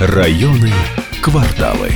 [0.00, 0.72] Районы,
[1.20, 1.90] кварталы.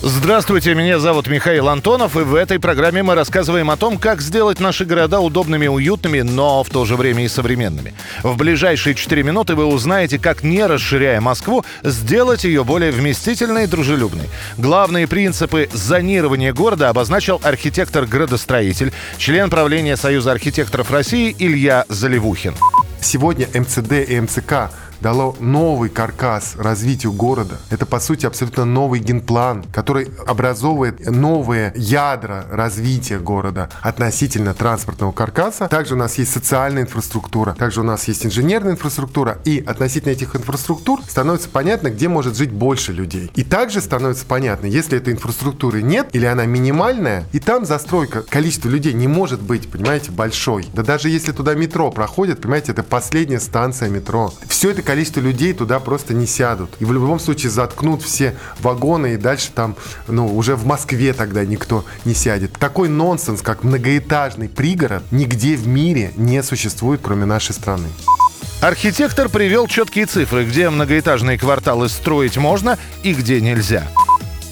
[0.00, 4.58] Здравствуйте, меня зовут Михаил Антонов, и в этой программе мы рассказываем о том, как сделать
[4.58, 7.92] наши города удобными, уютными, но в то же время и современными.
[8.22, 13.66] В ближайшие 4 минуты вы узнаете, как, не расширяя Москву, сделать ее более вместительной и
[13.66, 14.30] дружелюбной.
[14.56, 22.54] Главные принципы зонирования города обозначил архитектор-градостроитель, член правления Союза архитекторов России Илья Заливухин.
[23.02, 24.70] Сегодня МЦД и МЦК
[25.00, 27.56] дало новый каркас развитию города.
[27.70, 35.68] Это, по сути, абсолютно новый генплан, который образовывает новые ядра развития города относительно транспортного каркаса.
[35.68, 40.34] Также у нас есть социальная инфраструктура, также у нас есть инженерная инфраструктура, и относительно этих
[40.36, 43.30] инфраструктур становится понятно, где может жить больше людей.
[43.34, 48.68] И также становится понятно, если этой инфраструктуры нет или она минимальная, и там застройка, количество
[48.68, 50.66] людей не может быть, понимаете, большой.
[50.72, 54.32] Да даже если туда метро проходит, понимаете, это последняя станция метро.
[54.48, 56.70] Все это количество людей туда просто не сядут.
[56.78, 59.76] И в любом случае заткнут все вагоны, и дальше там,
[60.08, 62.52] ну, уже в Москве тогда никто не сядет.
[62.52, 67.88] Такой нонсенс, как многоэтажный пригород, нигде в мире не существует, кроме нашей страны.
[68.62, 73.86] Архитектор привел четкие цифры, где многоэтажные кварталы строить можно и где нельзя.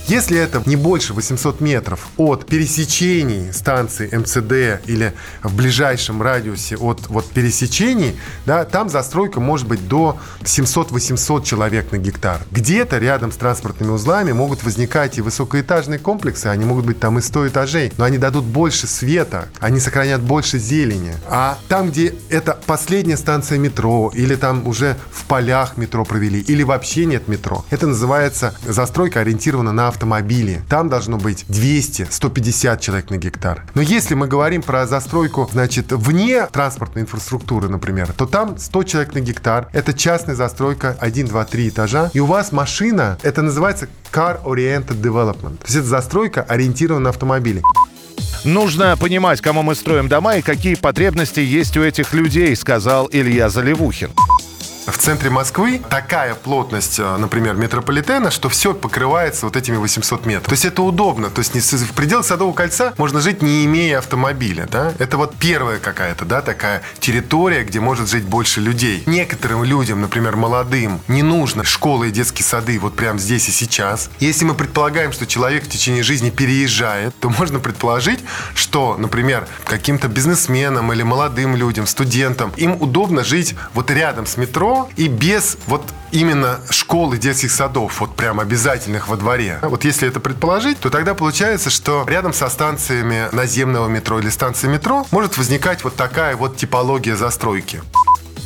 [0.06, 7.08] Если это не больше 800 метров от пересечений станции МЦД или в ближайшем радиусе от
[7.08, 12.42] вот пересечений, да, там застройка может быть до 700-800 человек на гектар.
[12.50, 17.22] Где-то рядом с транспортными узлами могут возникать и высокоэтажные комплексы, они могут быть там и
[17.22, 21.14] 100 этажей, но они дадут больше света, они сохранят больше зелени.
[21.28, 26.62] А там, где это последняя станция метро, или там уже в полях метро провели, или
[26.62, 30.60] вообще нет метро, это называется застройка ориентирована на автомобили.
[30.68, 33.64] Там должно быть 200-150 человек на гектар.
[33.74, 39.14] Но если мы говорим про застройку, значит, вне транспортной инфраструктуры, например, то там 100 человек
[39.14, 39.68] на гектар.
[39.72, 42.10] Это частная застройка 1, 2, 3 этажа.
[42.12, 45.58] И у вас машина, это называется Car Oriented Development.
[45.58, 47.62] То есть это застройка ориентирована на автомобили.
[48.44, 53.48] Нужно понимать, кому мы строим дома и какие потребности есть у этих людей, сказал Илья
[53.48, 54.10] Заливухин
[54.86, 60.46] в центре Москвы такая плотность, э, например, метрополитена, что все покрывается вот этими 800 метров.
[60.46, 61.30] То есть это удобно.
[61.30, 64.68] То есть в пределах Садового кольца можно жить, не имея автомобиля.
[64.70, 64.92] Да?
[64.98, 69.02] Это вот первая какая-то да, такая территория, где может жить больше людей.
[69.06, 74.10] Некоторым людям, например, молодым, не нужно школы и детские сады вот прямо здесь и сейчас.
[74.20, 78.20] Если мы предполагаем, что человек в течение жизни переезжает, то можно предположить,
[78.54, 84.73] что, например, каким-то бизнесменам или молодым людям, студентам, им удобно жить вот рядом с метро,
[84.96, 89.58] и без вот именно школы детских садов, вот прям обязательных во дворе.
[89.62, 94.68] Вот если это предположить, то тогда получается, что рядом со станциями наземного метро или станции
[94.68, 97.82] метро может возникать вот такая вот типология застройки.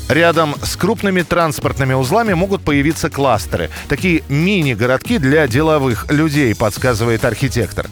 [0.08, 3.68] Рядом с крупными транспортными узлами могут появиться кластеры.
[3.88, 7.86] Такие мини-городки для деловых людей, подсказывает архитектор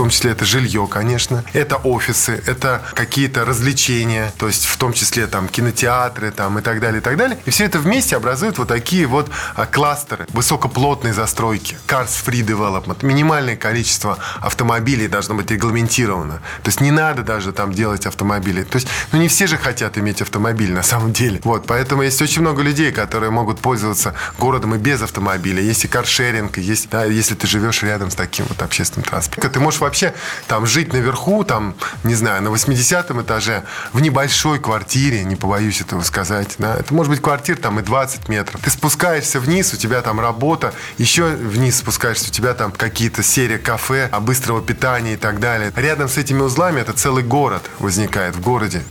[0.00, 5.26] том числе это жилье, конечно, это офисы, это какие-то развлечения, то есть в том числе
[5.26, 7.36] там кинотеатры там и так далее, и так далее.
[7.44, 13.04] И все это вместе образует вот такие вот а, кластеры высокоплотной застройки, cars free development.
[13.04, 16.40] Минимальное количество автомобилей должно быть регламентировано.
[16.62, 18.62] То есть не надо даже там делать автомобили.
[18.62, 21.42] То есть, ну не все же хотят иметь автомобиль на самом деле.
[21.44, 25.60] Вот, поэтому есть очень много людей, которые могут пользоваться городом и без автомобиля.
[25.60, 29.50] Есть и каршеринг, есть, да, если ты живешь рядом с таким вот общественным транспортом.
[29.50, 30.14] Ты можешь вообще
[30.46, 31.74] там жить наверху, там,
[32.04, 37.10] не знаю, на 80 этаже, в небольшой квартире, не побоюсь этого сказать, да, это может
[37.10, 38.60] быть квартира там и 20 метров.
[38.62, 43.58] Ты спускаешься вниз, у тебя там работа, еще вниз спускаешься, у тебя там какие-то серии
[43.58, 45.72] кафе, а быстрого питания и так далее.
[45.74, 48.82] Рядом с этими узлами это целый город возникает в городе.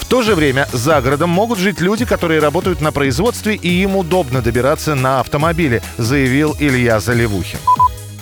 [0.00, 3.94] В то же время за городом могут жить люди, которые работают на производстве, и им
[3.94, 7.60] удобно добираться на автомобиле, заявил Илья Заливухин.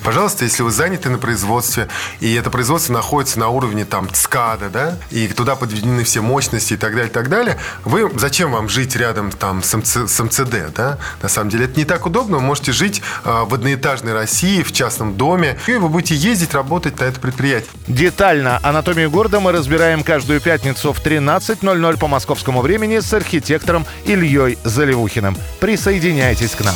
[0.03, 1.89] Пожалуйста, если вы заняты на производстве,
[2.21, 6.77] и это производство находится на уровне там ЦКАДа, да, и туда подведены все мощности и
[6.77, 10.75] так далее, и так далее, вы, зачем вам жить рядом там с, МЦ, с МЦД,
[10.75, 10.99] да?
[11.23, 14.73] На самом деле это не так удобно, вы можете жить э, в одноэтажной России, в
[14.73, 17.71] частном доме, и вы будете ездить, работать на это предприятие.
[17.87, 24.59] Детально анатомию города мы разбираем каждую пятницу в 13.00 по московскому времени с архитектором Ильей
[24.65, 25.37] Заливухиным.
[25.61, 26.75] Присоединяйтесь к нам.